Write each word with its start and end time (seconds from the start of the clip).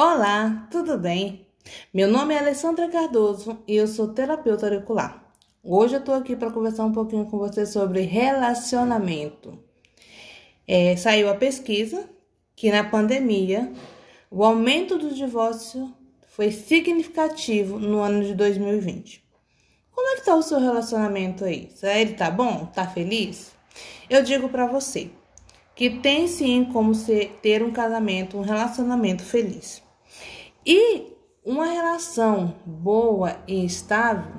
Olá, 0.00 0.68
tudo 0.70 0.96
bem? 0.96 1.44
Meu 1.92 2.06
nome 2.06 2.32
é 2.32 2.38
Alessandra 2.38 2.88
Cardoso 2.88 3.58
e 3.66 3.74
eu 3.74 3.88
sou 3.88 4.06
terapeuta 4.06 4.64
auricular. 4.64 5.24
Hoje 5.60 5.96
eu 5.96 6.00
tô 6.00 6.12
aqui 6.12 6.36
para 6.36 6.52
conversar 6.52 6.84
um 6.84 6.92
pouquinho 6.92 7.26
com 7.26 7.36
você 7.36 7.66
sobre 7.66 8.02
relacionamento. 8.02 9.58
É, 10.68 10.94
saiu 10.94 11.28
a 11.28 11.34
pesquisa 11.34 12.08
que 12.54 12.70
na 12.70 12.84
pandemia 12.84 13.72
o 14.30 14.44
aumento 14.44 14.96
do 14.98 15.12
divórcio 15.12 15.92
foi 16.28 16.52
significativo 16.52 17.80
no 17.80 17.98
ano 17.98 18.22
de 18.22 18.36
2020. 18.36 19.24
Como 19.90 20.10
é 20.10 20.14
que 20.14 20.24
tá 20.24 20.36
o 20.36 20.42
seu 20.42 20.60
relacionamento 20.60 21.44
aí? 21.44 21.72
Ele 21.82 22.14
tá 22.14 22.30
bom? 22.30 22.66
Tá 22.66 22.86
feliz? 22.86 23.50
Eu 24.08 24.22
digo 24.22 24.48
para 24.48 24.64
você 24.64 25.10
que 25.74 25.90
tem 25.90 26.28
sim 26.28 26.66
como 26.72 26.94
ser, 26.94 27.36
ter 27.42 27.64
um 27.64 27.72
casamento, 27.72 28.38
um 28.38 28.42
relacionamento 28.42 29.24
feliz. 29.24 29.87
E 30.70 31.16
uma 31.42 31.64
relação 31.64 32.54
boa 32.66 33.42
e 33.48 33.64
estável, 33.64 34.34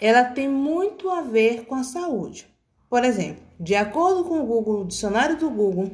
ela 0.00 0.24
tem 0.24 0.48
muito 0.48 1.10
a 1.10 1.20
ver 1.20 1.66
com 1.66 1.74
a 1.74 1.84
saúde. 1.84 2.48
Por 2.88 3.04
exemplo, 3.04 3.42
de 3.60 3.74
acordo 3.74 4.24
com 4.24 4.40
o 4.40 4.46
Google, 4.46 4.80
o 4.80 4.86
dicionário 4.86 5.36
do 5.36 5.50
Google, 5.50 5.90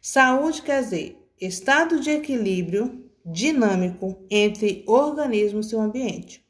saúde 0.00 0.60
quer 0.62 0.82
dizer 0.82 1.24
estado 1.40 2.00
de 2.00 2.10
equilíbrio 2.10 3.00
dinâmico 3.24 4.18
entre 4.28 4.82
organismo 4.88 5.60
e 5.60 5.64
seu 5.64 5.80
ambiente. 5.80 6.44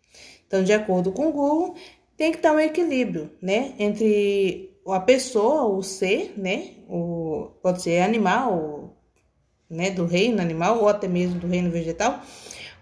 Então, 0.46 0.64
de 0.64 0.72
acordo 0.72 1.12
com 1.12 1.28
o 1.28 1.32
Google, 1.32 1.74
tem 2.16 2.30
que 2.30 2.38
estar 2.38 2.54
um 2.54 2.60
equilíbrio, 2.60 3.30
né, 3.42 3.74
entre 3.78 4.74
a 4.86 5.00
pessoa, 5.00 5.66
o 5.66 5.82
ser, 5.82 6.32
né, 6.38 6.70
o, 6.88 7.50
pode 7.62 7.82
ser 7.82 8.00
animal, 8.00 8.96
né, 9.68 9.90
do 9.90 10.06
reino 10.06 10.40
animal 10.40 10.80
ou 10.80 10.88
até 10.88 11.06
mesmo 11.06 11.38
do 11.38 11.46
reino 11.46 11.70
vegetal, 11.70 12.22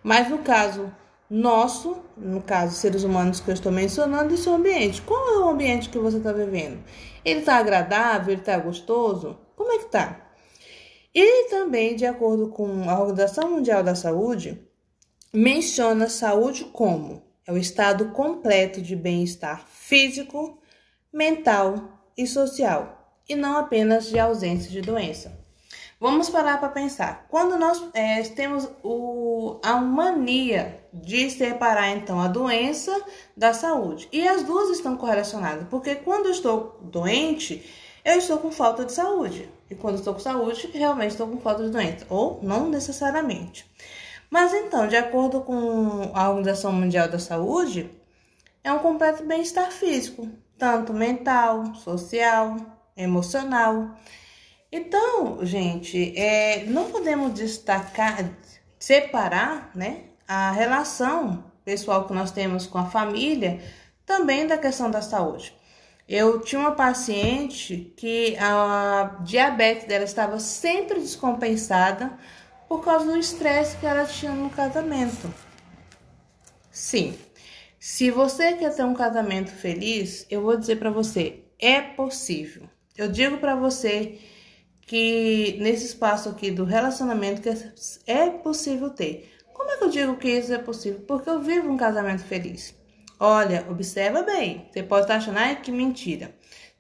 mas 0.03 0.29
no 0.29 0.39
caso 0.39 0.93
nosso, 1.31 1.97
no 2.17 2.43
caso 2.43 2.75
seres 2.75 3.05
humanos 3.05 3.39
que 3.39 3.49
eu 3.49 3.55
estou 3.55 3.71
mencionando, 3.71 4.35
esse 4.35 4.49
ambiente. 4.49 5.01
Qual 5.03 5.29
é 5.29 5.39
o 5.39 5.49
ambiente 5.49 5.89
que 5.89 5.99
você 5.99 6.17
está 6.17 6.33
vivendo? 6.33 6.83
Ele 7.25 7.41
está 7.41 7.57
agradável? 7.57 8.33
Ele 8.33 8.41
está 8.41 8.59
gostoso? 8.59 9.39
Como 9.55 9.71
é 9.73 9.79
que 9.79 9.85
está? 9.85 10.29
E 11.15 11.49
também, 11.49 11.95
de 11.95 12.07
acordo 12.07 12.49
com 12.49 12.89
a 12.89 12.99
Organização 12.99 13.51
Mundial 13.51 13.83
da 13.83 13.95
Saúde, 13.95 14.61
menciona 15.33 16.09
saúde 16.09 16.65
como 16.73 17.23
é 17.47 17.53
o 17.53 17.57
estado 17.57 18.11
completo 18.11 18.81
de 18.81 18.95
bem-estar 18.95 19.67
físico, 19.67 20.61
mental 21.13 22.01
e 22.17 22.27
social, 22.27 23.19
e 23.29 23.35
não 23.35 23.57
apenas 23.57 24.07
de 24.07 24.19
ausência 24.19 24.71
de 24.71 24.81
doença. 24.81 25.40
Vamos 26.01 26.31
parar 26.31 26.59
para 26.59 26.71
pensar. 26.71 27.27
Quando 27.29 27.59
nós 27.59 27.85
é, 27.93 28.23
temos 28.23 28.67
o, 28.83 29.61
a 29.63 29.77
mania 29.77 30.83
de 30.91 31.29
separar 31.29 31.91
então 31.91 32.19
a 32.19 32.27
doença 32.27 33.05
da 33.37 33.53
saúde, 33.53 34.09
e 34.11 34.27
as 34.27 34.43
duas 34.43 34.71
estão 34.71 34.97
correlacionadas, 34.97 35.69
porque 35.69 35.97
quando 35.97 36.27
eu 36.27 36.33
estou 36.33 36.81
doente, 36.81 37.63
eu 38.03 38.17
estou 38.17 38.39
com 38.39 38.51
falta 38.51 38.87
de 38.87 38.93
saúde, 38.93 39.51
e 39.69 39.75
quando 39.75 39.97
estou 39.97 40.15
com 40.15 40.21
saúde, 40.21 40.71
realmente 40.73 41.11
estou 41.11 41.29
com 41.29 41.39
falta 41.39 41.65
de 41.65 41.71
doença, 41.71 42.07
ou 42.09 42.41
não 42.43 42.71
necessariamente. 42.71 43.71
Mas 44.31 44.55
então, 44.55 44.89
de 44.89 44.97
acordo 44.97 45.43
com 45.43 46.13
a 46.15 46.31
Organização 46.31 46.73
Mundial 46.73 47.09
da 47.09 47.19
Saúde, 47.19 47.91
é 48.65 48.73
um 48.73 48.79
completo 48.79 49.23
bem-estar 49.25 49.71
físico, 49.71 50.27
tanto 50.57 50.95
mental, 50.95 51.75
social, 51.75 52.57
emocional. 52.97 53.91
Então, 54.73 55.45
gente, 55.45 56.17
é, 56.17 56.65
não 56.67 56.91
podemos 56.91 57.35
destacar, 57.35 58.31
separar, 58.79 59.71
né, 59.75 60.05
a 60.29 60.53
relação 60.53 61.45
pessoal 61.65 62.07
que 62.07 62.13
nós 62.13 62.31
temos 62.31 62.67
com 62.67 62.79
a 62.79 62.87
família 62.87 63.61
também 64.07 64.47
da 64.47 64.57
questão 64.57 64.91
da 64.91 65.03
saúde. 65.03 65.55
Eu 66.09 66.41
tinha 66.41 66.61
uma 66.61 66.73
paciente 66.73 67.93
que 67.97 68.37
a 68.39 69.19
diabetes 69.25 69.87
dela 69.87 70.05
estava 70.05 70.41
sempre 70.41 71.01
descompensada 71.01 72.13
por 72.69 72.85
causa 72.85 73.07
do 73.07 73.17
estresse 73.17 73.77
que 73.77 73.87
ela 73.87 74.05
tinha 74.05 74.33
no 74.33 74.51
casamento. 74.51 75.33
Sim, 76.71 77.17
se 77.79 78.11
você 78.11 78.53
quer 78.53 78.75
ter 78.75 78.85
um 78.85 78.95
casamento 78.95 79.51
feliz, 79.51 80.27
eu 80.31 80.43
vou 80.43 80.57
dizer 80.57 80.77
para 80.77 80.91
você, 80.91 81.43
é 81.59 81.81
possível. 81.81 82.69
Eu 82.97 83.11
digo 83.11 83.39
para 83.39 83.55
você 83.55 84.19
que 84.91 85.57
nesse 85.61 85.87
espaço 85.87 86.29
aqui 86.29 86.51
do 86.51 86.65
relacionamento 86.65 87.41
que 87.41 87.49
é 88.09 88.29
possível 88.29 88.91
ter. 88.91 89.33
Como 89.53 89.71
é 89.71 89.77
que 89.77 89.85
eu 89.85 89.89
digo 89.89 90.17
que 90.17 90.29
isso 90.29 90.53
é 90.53 90.59
possível? 90.59 91.05
Porque 91.07 91.31
eu 91.31 91.41
vivo 91.41 91.71
um 91.71 91.77
casamento 91.77 92.25
feliz. 92.25 92.75
Olha, 93.21 93.65
observa 93.71 94.25
bem. 94.25 94.67
Você 94.69 94.83
pode 94.83 95.03
estar 95.03 95.15
achando 95.15 95.63
que 95.63 95.71
mentira. 95.71 96.35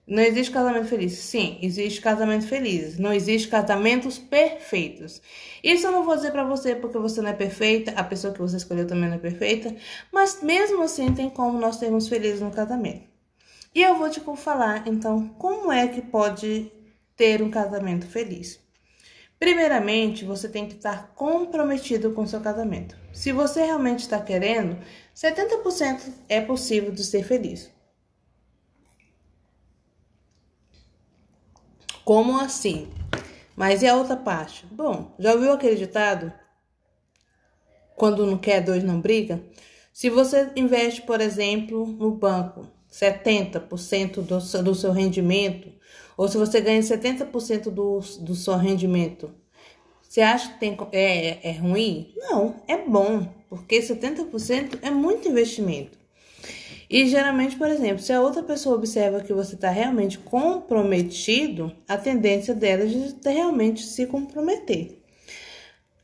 Não 0.08 0.24
existe 0.24 0.52
casamento 0.52 0.88
feliz. 0.88 1.12
Sim, 1.12 1.60
existe 1.62 2.00
casamento 2.00 2.48
feliz. 2.48 2.98
Não 2.98 3.12
existe 3.12 3.46
casamentos 3.46 4.18
perfeitos. 4.18 5.22
Isso 5.62 5.86
eu 5.86 5.92
não 5.92 6.02
vou 6.02 6.16
dizer 6.16 6.32
para 6.32 6.42
você 6.42 6.74
porque 6.74 6.98
você 6.98 7.22
não 7.22 7.30
é 7.30 7.34
perfeita, 7.34 7.92
a 7.92 8.02
pessoa 8.02 8.32
que 8.32 8.40
você 8.40 8.56
escolheu 8.56 8.88
também 8.88 9.08
não 9.08 9.18
é 9.18 9.20
perfeita, 9.20 9.72
mas 10.10 10.42
mesmo 10.42 10.82
assim 10.82 11.14
tem 11.14 11.30
como 11.30 11.60
nós 11.60 11.76
termos 11.76 12.08
felizes 12.08 12.40
no 12.40 12.50
casamento. 12.50 13.08
E 13.72 13.80
eu 13.80 13.94
vou 13.94 14.10
te 14.10 14.20
falar, 14.34 14.88
então, 14.88 15.28
como 15.38 15.70
é 15.70 15.86
que 15.86 16.02
pode 16.02 16.72
ter 17.20 17.42
um 17.42 17.50
casamento 17.50 18.06
feliz? 18.06 18.58
Primeiramente, 19.38 20.24
você 20.24 20.48
tem 20.48 20.66
que 20.66 20.76
estar 20.76 21.12
comprometido 21.14 22.12
com 22.12 22.26
seu 22.26 22.40
casamento. 22.40 22.96
Se 23.12 23.30
você 23.30 23.62
realmente 23.62 23.98
está 23.98 24.18
querendo, 24.18 24.78
70% 25.14 26.14
é 26.30 26.40
possível 26.40 26.90
de 26.90 27.04
ser 27.04 27.22
feliz. 27.22 27.70
Como 32.06 32.40
assim? 32.40 32.88
Mas 33.54 33.82
e 33.82 33.86
a 33.86 33.96
outra 33.96 34.16
parte? 34.16 34.64
Bom, 34.72 35.14
já 35.18 35.34
ouviu 35.34 35.52
aquele 35.52 35.76
ditado? 35.76 36.32
Quando 37.96 38.24
não 38.24 38.38
quer, 38.38 38.62
dois 38.62 38.82
não 38.82 38.98
briga? 38.98 39.44
Se 39.92 40.08
você 40.08 40.50
investe, 40.56 41.02
por 41.02 41.20
exemplo, 41.20 41.86
no 41.86 42.12
banco 42.12 42.66
70% 42.90 44.22
do, 44.22 44.62
do 44.62 44.74
seu 44.74 44.92
rendimento, 44.92 45.78
ou 46.20 46.28
se 46.28 46.36
você 46.36 46.60
ganha 46.60 46.82
70% 46.82 47.70
do, 47.70 47.98
do 48.20 48.34
seu 48.34 48.54
rendimento, 48.54 49.30
você 50.02 50.20
acha 50.20 50.52
que 50.52 50.60
tem, 50.60 50.76
é, 50.92 51.48
é 51.48 51.52
ruim? 51.52 52.12
Não, 52.14 52.56
é 52.68 52.76
bom, 52.76 53.26
porque 53.48 53.80
70% 53.80 54.80
é 54.82 54.90
muito 54.90 55.26
investimento. 55.26 55.98
E 56.90 57.06
geralmente, 57.06 57.56
por 57.56 57.68
exemplo, 57.68 58.02
se 58.02 58.12
a 58.12 58.20
outra 58.20 58.42
pessoa 58.42 58.76
observa 58.76 59.22
que 59.22 59.32
você 59.32 59.54
está 59.54 59.70
realmente 59.70 60.18
comprometido, 60.18 61.74
a 61.88 61.96
tendência 61.96 62.54
dela 62.54 62.82
é 62.82 62.86
de 62.86 63.14
realmente 63.24 63.82
se 63.82 64.04
comprometer. 64.04 64.98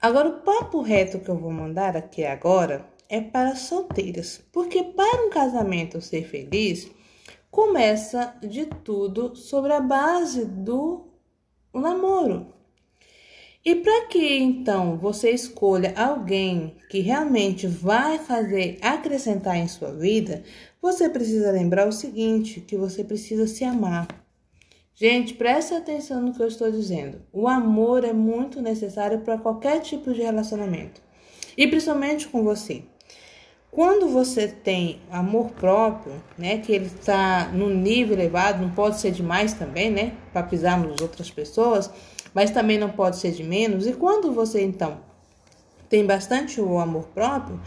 Agora, 0.00 0.30
o 0.30 0.40
papo 0.40 0.80
reto 0.80 1.18
que 1.18 1.28
eu 1.28 1.36
vou 1.36 1.52
mandar 1.52 1.94
aqui 1.94 2.24
agora 2.24 2.86
é 3.10 3.20
para 3.20 3.54
solteiras, 3.54 4.40
porque 4.50 4.82
para 4.82 5.26
um 5.26 5.28
casamento 5.28 6.00
ser 6.00 6.26
feliz, 6.26 6.90
começa 7.56 8.36
de 8.42 8.66
tudo 8.66 9.34
sobre 9.34 9.72
a 9.72 9.80
base 9.80 10.44
do 10.44 11.06
namoro. 11.72 12.48
E 13.64 13.76
para 13.76 14.08
que 14.08 14.36
então 14.36 14.98
você 14.98 15.30
escolha 15.30 15.94
alguém 15.96 16.76
que 16.90 17.00
realmente 17.00 17.66
vai 17.66 18.18
fazer 18.18 18.76
acrescentar 18.82 19.56
em 19.56 19.66
sua 19.68 19.90
vida, 19.90 20.44
você 20.82 21.08
precisa 21.08 21.50
lembrar 21.50 21.88
o 21.88 21.92
seguinte, 21.92 22.60
que 22.60 22.76
você 22.76 23.02
precisa 23.02 23.46
se 23.46 23.64
amar. 23.64 24.06
Gente, 24.94 25.32
preste 25.32 25.72
atenção 25.72 26.20
no 26.20 26.34
que 26.34 26.42
eu 26.42 26.48
estou 26.48 26.70
dizendo. 26.70 27.22
O 27.32 27.48
amor 27.48 28.04
é 28.04 28.12
muito 28.12 28.60
necessário 28.60 29.20
para 29.20 29.38
qualquer 29.38 29.80
tipo 29.80 30.12
de 30.12 30.20
relacionamento. 30.20 31.00
E 31.56 31.66
principalmente 31.66 32.28
com 32.28 32.44
você. 32.44 32.84
Quando 33.76 34.08
você 34.08 34.48
tem 34.48 35.02
amor 35.10 35.50
próprio, 35.50 36.14
né, 36.38 36.56
que 36.56 36.72
ele 36.72 36.86
está 36.86 37.50
num 37.52 37.68
nível 37.68 38.14
elevado, 38.14 38.62
não 38.62 38.70
pode 38.70 38.98
ser 38.98 39.10
demais 39.10 39.52
também, 39.52 39.90
né, 39.90 40.14
para 40.32 40.42
pisar 40.44 40.82
nas 40.82 40.98
outras 41.02 41.30
pessoas, 41.30 41.90
mas 42.32 42.50
também 42.50 42.78
não 42.78 42.88
pode 42.88 43.18
ser 43.18 43.32
de 43.32 43.44
menos. 43.44 43.86
E 43.86 43.92
quando 43.92 44.32
você 44.32 44.64
então 44.64 45.02
tem 45.90 46.06
bastante 46.06 46.58
o 46.58 46.78
amor 46.78 47.08
próprio, 47.08 47.60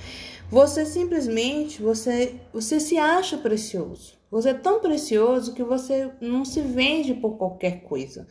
você 0.50 0.83
simplesmente 0.83 1.79
você 1.79 2.38
você 2.51 2.79
se 2.79 2.97
acha 2.97 3.38
precioso. 3.38 4.17
Você 4.31 4.50
é 4.50 4.53
tão 4.55 4.79
precioso 4.79 5.53
que 5.53 5.63
você 5.63 6.09
não 6.19 6.44
se 6.44 6.59
vende 6.59 7.13
por 7.13 7.38
qualquer 7.38 7.81
coisa. 7.83 8.25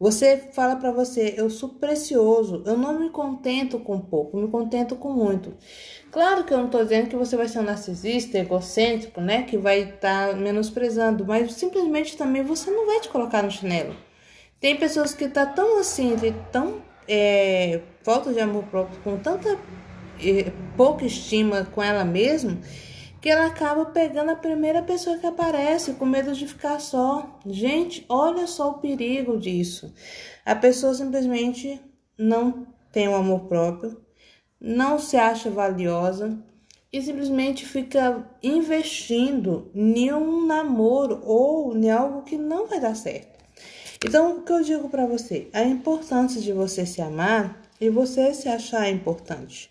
Você 0.00 0.36
fala 0.52 0.76
para 0.76 0.92
você, 0.92 1.34
eu 1.36 1.50
sou 1.50 1.70
precioso, 1.70 2.62
eu 2.64 2.76
não 2.76 3.00
me 3.00 3.10
contento 3.10 3.80
com 3.80 3.98
pouco, 3.98 4.36
me 4.36 4.46
contento 4.48 4.94
com 4.94 5.12
muito. 5.12 5.54
Claro 6.12 6.44
que 6.44 6.54
eu 6.54 6.58
não 6.58 6.66
estou 6.66 6.84
dizendo 6.84 7.08
que 7.08 7.16
você 7.16 7.36
vai 7.36 7.48
ser 7.48 7.58
um 7.58 7.64
narcisista, 7.64 8.38
egocêntrico, 8.38 9.20
né? 9.20 9.42
Que 9.42 9.58
vai 9.58 9.80
estar 9.80 10.28
tá 10.28 10.36
menosprezando, 10.36 11.26
mas 11.26 11.52
simplesmente 11.54 12.16
também 12.16 12.44
você 12.44 12.70
não 12.70 12.86
vai 12.86 13.00
te 13.00 13.08
colocar 13.08 13.42
no 13.42 13.50
chinelo. 13.50 13.96
Tem 14.60 14.76
pessoas 14.76 15.14
que 15.14 15.28
tá 15.28 15.44
tão 15.46 15.80
assim, 15.80 16.14
tão 16.52 16.80
é, 17.08 17.80
falta 18.04 18.32
de 18.32 18.38
amor 18.40 18.64
próprio, 18.64 19.00
com 19.00 19.16
tanta 19.18 19.58
eh, 20.20 20.52
pouca 20.76 21.04
estima 21.04 21.64
com 21.64 21.82
ela 21.82 22.04
mesma, 22.04 22.58
que 23.20 23.28
ela 23.28 23.46
acaba 23.46 23.86
pegando 23.86 24.30
a 24.30 24.36
primeira 24.36 24.82
pessoa 24.82 25.18
que 25.18 25.26
aparece, 25.26 25.94
com 25.94 26.06
medo 26.06 26.32
de 26.32 26.46
ficar 26.46 26.80
só. 26.80 27.38
Gente, 27.46 28.04
olha 28.08 28.46
só 28.46 28.70
o 28.70 28.78
perigo 28.78 29.38
disso. 29.38 29.92
A 30.44 30.54
pessoa 30.54 30.94
simplesmente 30.94 31.80
não 32.16 32.66
tem 32.92 33.08
o 33.08 33.12
um 33.12 33.16
amor 33.16 33.40
próprio, 33.46 34.00
não 34.60 34.98
se 34.98 35.16
acha 35.16 35.50
valiosa 35.50 36.38
e 36.92 37.02
simplesmente 37.02 37.66
fica 37.66 38.26
investindo 38.42 39.70
em 39.74 40.12
um 40.12 40.46
namoro 40.46 41.20
ou 41.24 41.76
em 41.76 41.90
algo 41.90 42.22
que 42.22 42.36
não 42.36 42.66
vai 42.66 42.80
dar 42.80 42.94
certo. 42.94 43.38
Então, 44.04 44.38
o 44.38 44.42
que 44.42 44.52
eu 44.52 44.62
digo 44.62 44.88
para 44.88 45.06
você? 45.06 45.48
A 45.52 45.62
importância 45.64 46.40
de 46.40 46.52
você 46.52 46.86
se 46.86 47.02
amar 47.02 47.62
e 47.80 47.90
você 47.90 48.32
se 48.32 48.48
achar 48.48 48.88
importante. 48.88 49.70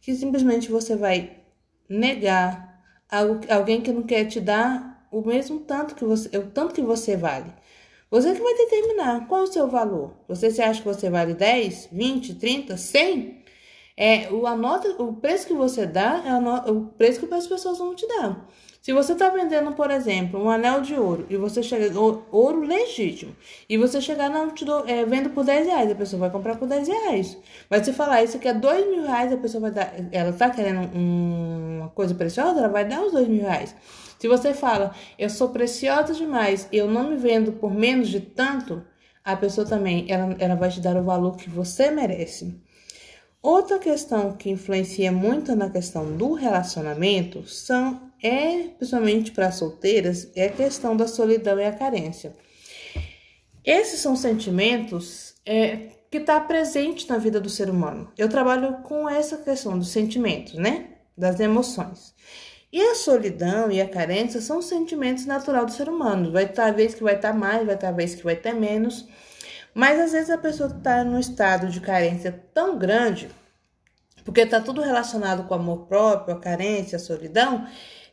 Que 0.00 0.14
simplesmente 0.14 0.70
você 0.70 0.96
vai 0.96 1.42
negar 1.88 2.75
alguém 3.10 3.80
que 3.80 3.92
não 3.92 4.02
quer 4.02 4.24
te 4.26 4.40
dar 4.40 5.06
o 5.10 5.22
mesmo 5.22 5.60
tanto 5.60 5.94
que 5.94 6.04
você, 6.04 6.36
o 6.36 6.50
tanto 6.50 6.74
que 6.74 6.82
você 6.82 7.16
vale. 7.16 7.52
Você 8.10 8.34
que 8.34 8.42
vai 8.42 8.54
determinar 8.54 9.26
qual 9.26 9.42
é 9.42 9.44
o 9.44 9.52
seu 9.52 9.68
valor. 9.68 10.12
Você 10.28 10.50
se 10.50 10.62
acha 10.62 10.80
que 10.80 10.88
você 10.88 11.10
vale 11.10 11.34
10, 11.34 11.88
20, 11.90 12.34
30, 12.34 12.76
100? 12.76 13.44
É, 13.96 14.30
o, 14.30 14.46
a 14.46 14.54
nota, 14.54 14.88
o 15.02 15.14
preço 15.14 15.46
que 15.46 15.54
você 15.54 15.86
dá 15.86 16.22
é 16.24 16.70
o 16.70 16.82
preço 16.82 17.26
que 17.26 17.34
as 17.34 17.46
pessoas 17.46 17.78
vão 17.78 17.94
te 17.94 18.06
dar. 18.06 18.46
Se 18.86 18.92
você 18.92 19.14
está 19.14 19.30
vendendo, 19.30 19.72
por 19.72 19.90
exemplo, 19.90 20.40
um 20.40 20.48
anel 20.48 20.80
de 20.80 20.94
ouro 20.94 21.26
e 21.28 21.36
você 21.36 21.60
chega, 21.60 21.90
ouro 21.98 22.60
legítimo, 22.60 23.34
e 23.68 23.76
você 23.76 24.00
chegar, 24.00 24.30
não, 24.30 24.54
te 24.54 24.64
dou, 24.64 24.86
é, 24.86 25.04
vendo 25.04 25.30
por 25.30 25.44
10 25.44 25.66
reais, 25.66 25.90
a 25.90 25.94
pessoa 25.96 26.20
vai 26.20 26.30
comprar 26.30 26.56
por 26.56 26.68
10 26.68 26.86
reais. 26.86 27.36
Mas 27.68 27.84
se 27.84 27.92
falar 27.92 28.22
isso 28.22 28.36
aqui 28.36 28.46
é 28.46 28.54
2 28.54 28.86
mil 28.88 29.02
reais, 29.02 29.32
a 29.32 29.36
pessoa 29.38 29.62
vai 29.62 29.70
dar, 29.72 29.92
ela 30.12 30.30
está 30.30 30.50
querendo 30.50 30.96
um, 30.96 31.78
uma 31.78 31.88
coisa 31.88 32.14
preciosa, 32.14 32.60
ela 32.60 32.68
vai 32.68 32.84
dar 32.84 33.02
os 33.02 33.10
2 33.10 33.26
mil 33.26 33.42
reais. 33.42 33.74
Se 34.20 34.28
você 34.28 34.54
fala, 34.54 34.94
eu 35.18 35.28
sou 35.30 35.48
preciosa 35.48 36.14
demais, 36.14 36.68
eu 36.70 36.86
não 36.88 37.10
me 37.10 37.16
vendo 37.16 37.54
por 37.54 37.74
menos 37.74 38.06
de 38.06 38.20
tanto, 38.20 38.84
a 39.24 39.34
pessoa 39.34 39.66
também, 39.66 40.06
ela, 40.08 40.36
ela 40.38 40.54
vai 40.54 40.70
te 40.70 40.78
dar 40.78 40.96
o 40.96 41.02
valor 41.02 41.36
que 41.36 41.50
você 41.50 41.90
merece. 41.90 42.56
Outra 43.42 43.80
questão 43.80 44.32
que 44.32 44.50
influencia 44.50 45.10
muito 45.10 45.56
na 45.56 45.70
questão 45.70 46.16
do 46.16 46.34
relacionamento 46.34 47.48
são 47.48 48.06
é, 48.22 48.68
principalmente 48.76 49.32
para 49.32 49.52
solteiras, 49.52 50.30
é 50.34 50.46
a 50.46 50.52
questão 50.52 50.96
da 50.96 51.06
solidão 51.06 51.58
e 51.58 51.64
a 51.64 51.72
carência. 51.72 52.34
Esses 53.64 54.00
são 54.00 54.14
sentimentos 54.14 55.34
é, 55.44 55.88
que 56.10 56.18
está 56.18 56.38
presente 56.40 57.08
na 57.08 57.18
vida 57.18 57.40
do 57.40 57.50
ser 57.50 57.68
humano. 57.68 58.12
Eu 58.16 58.28
trabalho 58.28 58.78
com 58.82 59.08
essa 59.08 59.38
questão 59.38 59.78
dos 59.78 59.88
sentimentos, 59.88 60.54
né? 60.54 60.90
Das 61.16 61.40
emoções. 61.40 62.14
E 62.72 62.80
a 62.80 62.94
solidão 62.94 63.70
e 63.70 63.80
a 63.80 63.88
carência 63.88 64.40
são 64.40 64.60
sentimentos 64.60 65.24
naturais 65.24 65.66
do 65.66 65.72
ser 65.72 65.88
humano. 65.88 66.30
Vai 66.30 66.44
estar 66.44 66.72
vez 66.72 66.94
que 66.94 67.02
vai 67.02 67.16
estar 67.16 67.32
mais, 67.32 67.64
vai 67.64 67.74
estar 67.74 67.90
vez 67.90 68.14
que 68.14 68.22
vai 68.22 68.36
ter 68.36 68.52
menos. 68.52 69.08
Mas 69.74 70.00
às 70.00 70.12
vezes 70.12 70.30
a 70.30 70.38
pessoa 70.38 70.68
está 70.68 71.04
num 71.04 71.18
estado 71.18 71.68
de 71.68 71.80
carência 71.80 72.44
tão 72.54 72.78
grande, 72.78 73.28
porque 74.24 74.40
está 74.40 74.60
tudo 74.60 74.80
relacionado 74.80 75.44
com 75.46 75.54
o 75.54 75.58
amor 75.58 75.86
próprio, 75.86 76.34
a 76.34 76.40
carência, 76.40 76.96
a 76.96 76.98
solidão, 76.98 77.66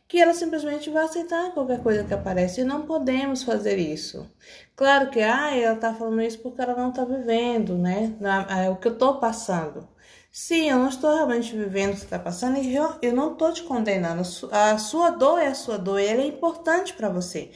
que 0.06 0.20
ela 0.20 0.34
simplesmente 0.34 0.90
vai 0.90 1.04
aceitar 1.04 1.52
qualquer 1.52 1.82
coisa 1.82 2.04
que 2.04 2.14
aparece. 2.14 2.60
E 2.60 2.64
não 2.64 2.82
podemos 2.82 3.42
fazer 3.42 3.78
isso. 3.78 4.30
Claro 4.76 5.10
que 5.10 5.20
ah, 5.20 5.56
ela 5.56 5.74
está 5.74 5.94
falando 5.94 6.22
isso 6.22 6.38
porque 6.40 6.60
ela 6.60 6.76
não 6.76 6.90
está 6.90 7.04
vivendo, 7.04 7.76
né? 7.78 8.14
É 8.64 8.68
o 8.70 8.76
que 8.76 8.88
eu 8.88 8.92
estou 8.92 9.18
passando. 9.18 9.88
Sim, 10.30 10.68
eu 10.68 10.78
não 10.78 10.88
estou 10.88 11.14
realmente 11.14 11.56
vivendo 11.56 11.92
o 11.92 11.96
que 11.96 12.04
está 12.04 12.18
passando 12.18 12.58
e 12.58 12.74
eu, 12.74 12.96
eu 13.00 13.14
não 13.14 13.32
estou 13.32 13.52
te 13.52 13.62
condenando. 13.62 14.22
A 14.50 14.78
sua 14.78 15.10
dor 15.10 15.38
é 15.38 15.46
a 15.46 15.54
sua 15.54 15.78
dor 15.78 16.00
e 16.00 16.06
ela 16.06 16.22
é 16.22 16.26
importante 16.26 16.92
para 16.92 17.08
você. 17.08 17.52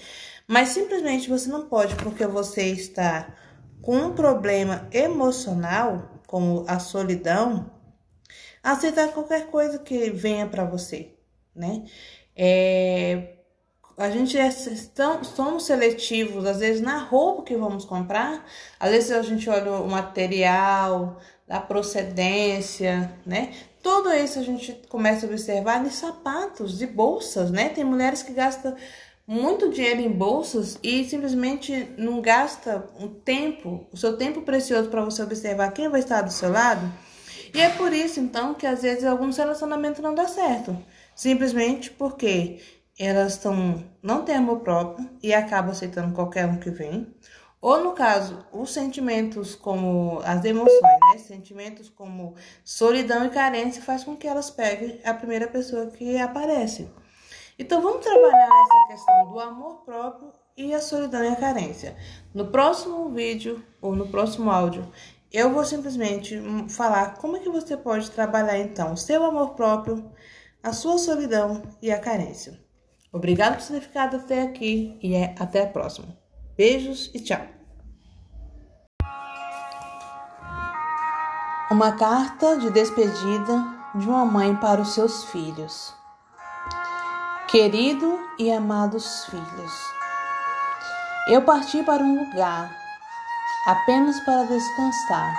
Mas 0.46 0.70
simplesmente 0.70 1.28
você 1.28 1.48
não 1.50 1.68
pode, 1.68 1.94
porque 1.96 2.26
você 2.26 2.62
está 2.62 3.34
com 3.82 3.96
um 3.96 4.14
problema 4.14 4.88
emocional, 4.92 6.20
como 6.26 6.64
a 6.68 6.78
solidão, 6.78 7.70
aceitar 8.62 9.08
qualquer 9.12 9.50
coisa 9.50 9.78
que 9.78 10.10
venha 10.10 10.46
para 10.46 10.64
você, 10.64 11.14
né? 11.54 11.84
É, 12.40 13.34
a 13.96 14.08
gente 14.10 14.38
é, 14.38 14.48
tão, 14.94 15.24
somos 15.24 15.66
seletivos, 15.66 16.46
às 16.46 16.60
vezes 16.60 16.80
na 16.80 16.98
roupa 16.98 17.42
que 17.42 17.56
vamos 17.56 17.84
comprar, 17.84 18.46
às 18.78 18.90
vezes 18.90 19.10
a 19.10 19.22
gente 19.22 19.50
olha 19.50 19.72
o 19.72 19.90
material, 19.90 21.18
a 21.48 21.58
procedência, 21.58 23.12
né? 23.26 23.52
Tudo 23.82 24.12
isso 24.12 24.38
a 24.38 24.42
gente 24.42 24.72
começa 24.88 25.26
a 25.26 25.28
observar 25.28 25.84
em 25.84 25.90
sapatos, 25.90 26.78
de 26.78 26.86
bolsas, 26.86 27.50
né? 27.50 27.70
Tem 27.70 27.82
mulheres 27.82 28.22
que 28.22 28.32
gastam 28.32 28.76
muito 29.26 29.68
dinheiro 29.68 30.00
em 30.00 30.10
bolsas 30.10 30.78
e 30.82 31.04
simplesmente 31.04 31.88
não 31.98 32.20
gasta 32.20 32.88
um 33.00 33.08
tempo, 33.08 33.86
o 33.92 33.96
seu 33.96 34.16
tempo 34.16 34.42
precioso 34.42 34.88
para 34.88 35.04
você 35.04 35.22
observar 35.22 35.72
quem 35.72 35.88
vai 35.88 36.00
estar 36.00 36.22
do 36.22 36.32
seu 36.32 36.52
lado. 36.52 36.90
E 37.52 37.60
é 37.60 37.70
por 37.70 37.92
isso 37.92 38.20
então 38.20 38.54
que 38.54 38.66
às 38.66 38.82
vezes 38.82 39.04
alguns 39.04 39.36
relacionamentos 39.36 40.00
não 40.00 40.14
dá 40.14 40.28
certo, 40.28 40.76
simplesmente 41.18 41.90
porque 41.90 42.60
elas 42.96 43.32
estão 43.32 43.84
não 44.00 44.24
têm 44.24 44.36
amor 44.36 44.60
próprio 44.60 45.10
e 45.20 45.34
acabam 45.34 45.72
aceitando 45.72 46.14
qualquer 46.14 46.46
um 46.46 46.60
que 46.60 46.70
vem. 46.70 47.12
Ou 47.60 47.82
no 47.82 47.90
caso, 47.90 48.46
os 48.52 48.72
sentimentos 48.72 49.56
como 49.56 50.20
as 50.24 50.44
emoções, 50.44 50.80
né? 50.80 51.18
Sentimentos 51.18 51.88
como 51.88 52.36
solidão 52.64 53.24
e 53.24 53.30
carência 53.30 53.82
faz 53.82 54.04
com 54.04 54.16
que 54.16 54.28
elas 54.28 54.48
peguem 54.48 55.00
a 55.04 55.12
primeira 55.12 55.48
pessoa 55.48 55.88
que 55.88 56.16
aparece. 56.18 56.88
Então 57.58 57.82
vamos 57.82 58.06
trabalhar 58.06 58.46
essa 58.46 58.92
questão 58.92 59.32
do 59.32 59.40
amor 59.40 59.82
próprio 59.84 60.32
e 60.56 60.72
a 60.72 60.80
solidão 60.80 61.24
e 61.24 61.28
a 61.28 61.36
carência. 61.36 61.96
No 62.32 62.46
próximo 62.46 63.08
vídeo 63.08 63.60
ou 63.80 63.96
no 63.96 64.06
próximo 64.06 64.52
áudio, 64.52 64.88
eu 65.32 65.52
vou 65.52 65.64
simplesmente 65.64 66.40
falar 66.68 67.16
como 67.16 67.36
é 67.36 67.40
que 67.40 67.50
você 67.50 67.76
pode 67.76 68.08
trabalhar 68.12 68.56
então 68.56 68.96
seu 68.96 69.24
amor 69.24 69.56
próprio, 69.56 70.08
a 70.62 70.72
sua 70.72 70.98
solidão 70.98 71.62
e 71.80 71.90
a 71.90 71.98
carência. 71.98 72.58
Obrigado 73.12 73.58
por 73.58 73.66
ter 73.66 73.80
ficado 73.80 74.16
até 74.16 74.42
aqui 74.42 74.98
e 75.02 75.14
é 75.14 75.34
até 75.38 75.62
a 75.62 75.66
próxima. 75.66 76.16
Beijos 76.56 77.10
e 77.14 77.20
tchau. 77.20 77.40
Uma 81.70 81.92
carta 81.92 82.58
de 82.58 82.70
despedida 82.70 83.78
de 83.94 84.08
uma 84.08 84.24
mãe 84.24 84.54
para 84.56 84.80
os 84.80 84.94
seus 84.94 85.24
filhos. 85.24 85.94
Querido 87.48 88.18
e 88.38 88.52
amados 88.52 89.24
filhos, 89.26 89.72
eu 91.28 91.42
parti 91.42 91.82
para 91.82 92.02
um 92.02 92.24
lugar 92.24 92.70
apenas 93.66 94.18
para 94.20 94.44
descansar. 94.44 95.34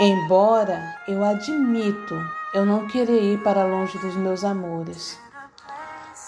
Embora 0.00 0.96
eu 1.06 1.24
admito 1.24 2.14
eu 2.54 2.64
não 2.64 2.86
querer 2.86 3.20
ir 3.20 3.42
para 3.42 3.64
longe 3.64 3.98
dos 3.98 4.14
meus 4.14 4.44
amores. 4.44 5.18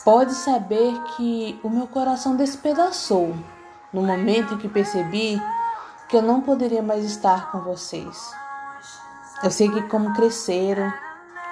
Pode 0.05 0.35
saber 0.35 0.93
que 1.17 1.59
o 1.63 1.71
meu 1.71 1.87
coração 1.87 2.35
despedaçou 2.35 3.37
no 3.93 4.03
momento 4.03 4.55
em 4.55 4.59
que 4.59 4.69
percebi 4.69 5.41
que 6.09 6.17
eu 6.17 6.23
não 6.23 6.41
poderia 6.41 6.83
mais 6.83 7.05
estar 7.05 7.53
com 7.53 7.61
vocês. 7.61 8.35
Eu 9.43 9.53
sei 9.53 9.71
que 9.71 9.83
como 9.83 10.15
cresceram, 10.15 10.93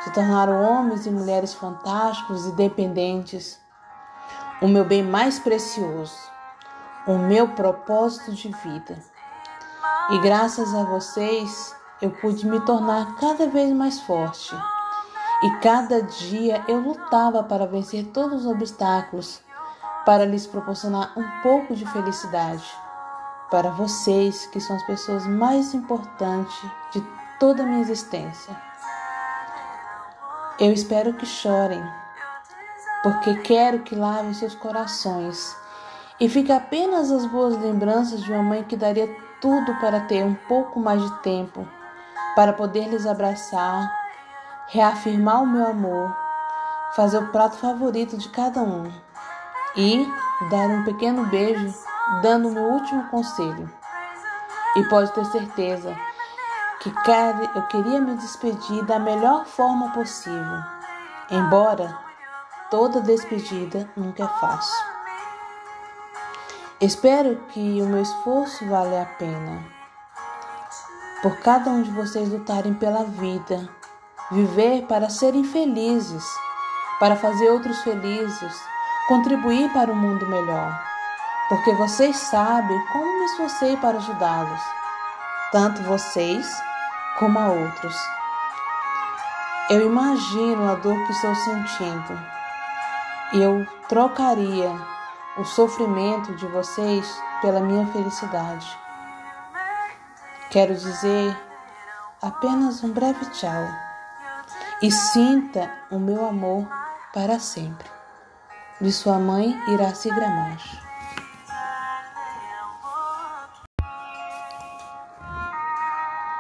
se 0.02 0.11
tornaram 0.12 0.61
homens 0.61 1.07
e 1.07 1.11
mulheres 1.11 1.54
fantásticos 1.54 2.45
e 2.47 2.52
dependentes. 2.52 3.61
O 4.61 4.66
meu 4.66 4.85
bem 4.85 5.04
mais 5.04 5.38
precioso, 5.38 6.19
o 7.07 7.16
meu 7.16 7.49
propósito 7.49 8.33
de 8.33 8.49
vida. 8.49 8.99
E 10.11 10.19
graças 10.19 10.75
a 10.75 10.83
vocês, 10.85 11.75
eu 12.04 12.11
pude 12.11 12.46
me 12.46 12.61
tornar 12.61 13.16
cada 13.16 13.46
vez 13.49 13.73
mais 13.73 13.99
forte. 14.00 14.54
E 15.42 15.50
cada 15.61 16.02
dia 16.02 16.62
eu 16.68 16.78
lutava 16.78 17.42
para 17.42 17.66
vencer 17.66 18.04
todos 18.12 18.44
os 18.44 18.46
obstáculos, 18.46 19.40
para 20.04 20.26
lhes 20.26 20.46
proporcionar 20.46 21.18
um 21.18 21.25
pouco 21.42 21.75
de 21.75 21.87
felicidade. 21.87 22.64
Para 23.50 23.70
vocês, 23.70 24.46
que 24.49 24.61
são 24.61 24.76
as 24.76 24.82
pessoas 24.82 25.26
mais 25.26 25.73
importantes 25.73 26.54
de 26.92 27.02
toda 27.40 27.62
a 27.62 27.66
minha 27.66 27.80
existência. 27.80 28.54
Eu 30.58 30.73
espero 30.73 31.14
que 31.14 31.25
chorem, 31.25 31.82
porque 33.02 33.34
quero 33.37 33.78
que 33.80 33.94
lavem 33.94 34.34
seus 34.34 34.54
corações 34.54 35.56
e 36.20 36.28
fique 36.28 36.52
apenas 36.52 37.11
as 37.11 37.25
boas 37.26 37.56
lembranças 37.56 38.23
de 38.23 38.30
uma 38.30 38.42
mãe 38.42 38.62
que 38.62 38.76
daria 38.76 39.08
tudo 39.40 39.75
para 39.76 40.00
ter 40.00 40.23
um 40.23 40.34
pouco 40.34 40.78
mais 40.78 41.02
de 41.02 41.11
tempo, 41.23 41.66
para 42.34 42.52
poder 42.52 42.88
lhes 42.88 43.06
abraçar, 43.06 43.90
reafirmar 44.68 45.42
o 45.42 45.46
meu 45.46 45.66
amor, 45.66 46.14
fazer 46.94 47.18
o 47.18 47.28
prato 47.28 47.56
favorito 47.56 48.16
de 48.16 48.28
cada 48.28 48.60
um 48.60 48.90
e 49.76 50.06
dar 50.50 50.68
um 50.68 50.84
pequeno 50.84 51.26
beijo, 51.26 51.74
dando 52.22 52.48
o 52.48 52.52
meu 52.52 52.64
último 52.64 53.08
conselho. 53.08 53.70
E 54.76 54.84
pode 54.88 55.12
ter 55.12 55.24
certeza 55.26 55.96
que 56.80 56.92
eu 57.54 57.62
queria 57.62 58.00
me 58.00 58.14
despedir 58.16 58.84
da 58.84 58.98
melhor 58.98 59.46
forma 59.46 59.90
possível, 59.90 60.62
embora 61.30 61.96
toda 62.70 63.00
despedida 63.00 63.88
nunca 63.96 64.24
é 64.24 64.28
fácil. 64.40 64.94
Espero 66.80 67.36
que 67.50 67.80
o 67.80 67.86
meu 67.86 68.02
esforço 68.02 68.68
valha 68.68 69.02
a 69.02 69.06
pena. 69.06 69.64
Por 71.25 71.38
cada 71.38 71.71
um 71.71 71.81
de 71.81 71.90
vocês 71.90 72.31
lutarem 72.31 72.75
pela 72.75 73.02
vida, 73.02 73.66
viver 74.31 74.83
para 74.83 75.09
serem 75.09 75.43
felizes, 75.43 76.23
para 77.00 77.16
fazer 77.16 77.49
outros 77.49 77.81
felizes, 77.81 78.62
contribuir 79.09 79.73
para 79.73 79.90
um 79.90 79.97
mundo 79.97 80.26
melhor. 80.26 80.78
Porque 81.49 81.73
vocês 81.76 82.14
sabem 82.14 82.78
como 82.93 83.21
me 83.21 83.25
esforcei 83.25 83.75
para 83.78 83.97
ajudá-los, 83.97 84.61
tanto 85.50 85.83
vocês 85.85 86.47
como 87.19 87.38
a 87.38 87.49
outros. 87.49 87.97
Eu 89.71 89.87
imagino 89.87 90.71
a 90.71 90.75
dor 90.75 91.07
que 91.07 91.12
estou 91.12 91.35
sentindo 91.37 92.21
e 93.33 93.40
eu 93.40 93.66
trocaria 93.88 94.78
o 95.38 95.45
sofrimento 95.47 96.35
de 96.35 96.47
vocês 96.49 97.19
pela 97.40 97.61
minha 97.61 97.87
felicidade. 97.87 98.83
Quero 100.50 100.74
dizer 100.74 101.36
apenas 102.22 102.82
um 102.84 102.92
breve 102.92 103.24
tchau 103.30 103.66
e 104.82 104.90
sinta 104.90 105.70
o 105.90 105.98
meu 105.98 106.24
amor 106.24 106.66
para 107.12 107.38
sempre. 107.38 107.88
De 108.80 108.92
sua 108.92 109.18
mãe, 109.18 109.56
Iraci 109.68 110.10
Gramacho. 110.10 110.82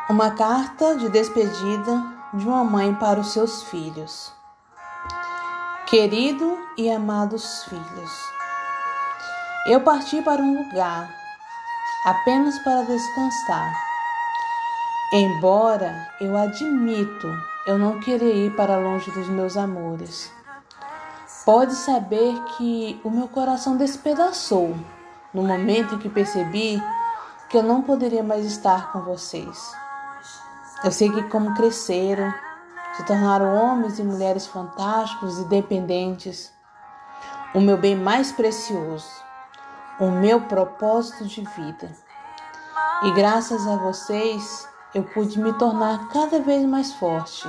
Uma 0.08 0.32
carta 0.32 0.96
de 0.96 1.08
despedida 1.08 2.04
de 2.34 2.46
uma 2.46 2.62
mãe 2.62 2.94
para 2.94 3.20
os 3.20 3.32
seus 3.32 3.62
filhos. 3.64 4.32
Querido 5.86 6.58
e 6.76 6.90
amados 6.90 7.64
filhos, 7.64 8.12
eu 9.66 9.80
parti 9.80 10.20
para 10.22 10.42
um 10.42 10.62
lugar 10.62 11.08
apenas 12.04 12.58
para 12.58 12.82
descansar. 12.82 13.93
Embora 15.14 16.08
eu 16.20 16.36
admito 16.36 17.28
eu 17.66 17.78
não 17.78 18.00
querer 18.00 18.46
ir 18.46 18.56
para 18.56 18.76
longe 18.76 19.10
dos 19.12 19.28
meus 19.28 19.56
amores. 19.56 20.30
Pode 21.46 21.74
saber 21.74 22.34
que 22.56 23.00
o 23.04 23.10
meu 23.10 23.28
coração 23.28 23.76
despedaçou 23.76 24.76
no 25.32 25.42
momento 25.42 25.94
em 25.94 25.98
que 25.98 26.08
percebi 26.08 26.82
que 27.48 27.56
eu 27.56 27.62
não 27.62 27.80
poderia 27.80 28.22
mais 28.22 28.44
estar 28.44 28.92
com 28.92 29.02
vocês. 29.02 29.72
Eu 30.82 30.90
sei 30.90 31.10
que 31.10 31.22
como 31.30 31.54
cresceram, 31.54 32.34
se 32.94 33.06
tornaram 33.06 33.54
homens 33.54 33.98
e 33.98 34.02
mulheres 34.02 34.46
fantásticos 34.46 35.38
e 35.38 35.44
dependentes, 35.44 36.52
o 37.54 37.60
meu 37.60 37.76
bem 37.76 37.94
mais 37.94 38.32
precioso 38.32 39.24
o 39.98 40.10
meu 40.10 40.40
propósito 40.42 41.24
de 41.24 41.42
vida. 41.56 41.90
E 43.04 43.12
graças 43.12 43.66
a 43.66 43.76
vocês, 43.76 44.68
eu 44.94 45.02
pude 45.02 45.38
me 45.40 45.52
tornar 45.54 46.08
cada 46.08 46.40
vez 46.40 46.64
mais 46.66 46.92
forte. 46.94 47.48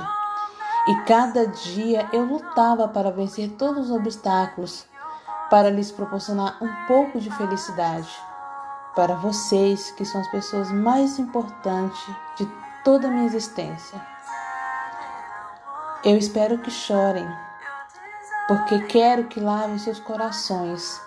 E 0.88 0.94
cada 1.02 1.46
dia 1.46 2.08
eu 2.12 2.24
lutava 2.24 2.88
para 2.88 3.10
vencer 3.10 3.50
todos 3.52 3.90
os 3.90 3.96
obstáculos, 3.96 4.86
para 5.50 5.70
lhes 5.70 5.90
proporcionar 5.90 6.56
um 6.62 6.86
pouco 6.86 7.20
de 7.20 7.30
felicidade. 7.30 8.10
Para 8.94 9.14
vocês, 9.14 9.90
que 9.92 10.04
são 10.04 10.20
as 10.20 10.28
pessoas 10.28 10.70
mais 10.72 11.18
importantes 11.18 12.00
de 12.36 12.48
toda 12.84 13.08
a 13.08 13.10
minha 13.10 13.26
existência. 13.26 14.00
Eu 16.04 16.16
espero 16.16 16.58
que 16.58 16.70
chorem, 16.70 17.28
porque 18.46 18.78
quero 18.86 19.24
que 19.24 19.40
lavem 19.40 19.78
seus 19.78 19.98
corações 19.98 21.00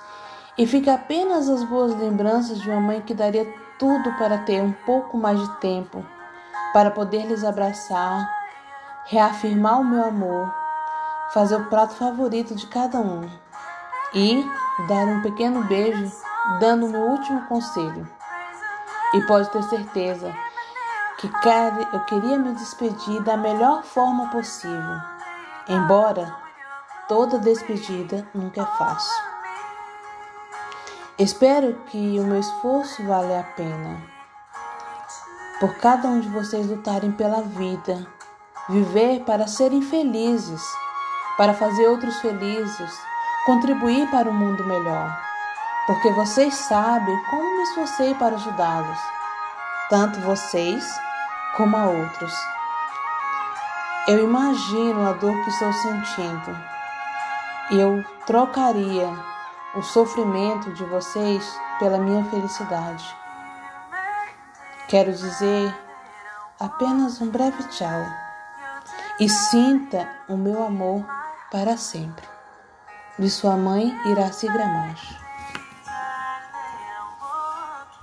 e 0.58 0.68
fica 0.68 0.94
apenas 0.96 1.50
as 1.50 1.64
boas 1.64 1.96
lembranças 1.96 2.60
de 2.60 2.70
uma 2.70 2.82
mãe 2.82 3.02
que 3.02 3.14
daria 3.14 3.46
tudo 3.78 4.12
para 4.18 4.40
ter 4.40 4.62
um 4.62 4.74
pouco 4.86 5.18
mais 5.18 5.40
de 5.40 5.50
tempo, 5.62 6.06
para 6.74 6.92
poder 6.92 7.26
lhes 7.26 7.44
abraçar, 7.44 8.30
reafirmar 9.06 9.80
o 9.80 9.86
meu 9.86 10.06
amor, 10.06 10.54
fazer 11.34 11.56
o 11.56 11.66
prato 11.66 11.96
favorito 11.96 12.56
de 12.56 12.68
cada 12.68 13.00
um 13.00 13.30
e 14.14 14.44
dar 14.88 15.06
um 15.06 15.22
pequeno 15.22 15.64
beijo, 15.64 16.12
dando 16.60 16.86
o 16.86 16.90
meu 16.90 17.02
último 17.02 17.46
conselho. 17.48 18.08
E 19.14 19.22
pode 19.22 19.50
ter 19.50 19.64
certeza 19.64 20.34
que 21.20 21.28
eu 21.92 22.00
queria 22.06 22.38
me 22.38 22.54
despedir 22.54 23.22
da 23.24 23.36
melhor 23.36 23.84
forma 23.84 24.28
possível, 24.30 25.02
embora 25.68 26.34
toda 27.08 27.40
despedida 27.40 28.28
nunca 28.34 28.62
é 28.62 28.66
fácil. 28.66 29.30
Espero 31.18 31.74
que 31.88 32.18
o 32.20 32.24
meu 32.24 32.40
esforço 32.40 33.06
valha 33.06 33.42
a 33.42 33.44
pena. 33.44 34.19
Por 35.60 35.76
cada 35.76 36.08
um 36.08 36.22
de 36.22 36.30
vocês 36.30 36.68
lutarem 36.68 37.12
pela 37.12 37.42
vida, 37.42 38.08
viver 38.70 39.26
para 39.26 39.46
serem 39.46 39.82
felizes, 39.82 40.62
para 41.38 41.54
fazer 41.54 41.86
outros 41.88 42.18
felizes, 42.20 42.98
contribuir 43.46 44.10
para 44.10 44.30
um 44.30 44.34
mundo 44.34 44.64
melhor. 44.66 45.20
Porque 45.86 46.12
vocês 46.12 46.56
sabem 46.56 47.18
como 47.30 47.58
me 47.58 47.64
esforcei 47.64 48.16
para 48.16 48.36
ajudá-los, 48.36 49.00
tanto 49.90 50.22
vocês 50.22 50.86
como 51.58 51.76
a 51.76 51.88
outros. 51.88 52.34
Eu 54.08 54.24
imagino 54.24 55.10
a 55.10 55.12
dor 55.14 55.36
que 55.44 55.50
estou 55.50 55.74
sentindo 55.74 56.58
e 57.72 57.80
eu 57.80 58.04
trocaria 58.26 59.10
o 59.76 59.82
sofrimento 59.82 60.72
de 60.74 60.86
vocês 60.86 61.60
pela 61.80 61.98
minha 61.98 62.24
felicidade. 62.26 63.16
Quero 64.90 65.14
dizer 65.14 65.72
apenas 66.60 67.22
um 67.22 67.30
breve 67.30 67.62
tchau 67.66 68.04
e 69.20 69.30
sinta 69.30 70.10
o 70.28 70.36
meu 70.36 70.64
amor 70.64 71.06
para 71.52 71.78
sempre. 71.78 72.28
De 73.20 73.30
sua 73.30 73.56
mãe, 73.56 73.96
Iraci 74.08 74.48
Gramacho. 74.48 75.29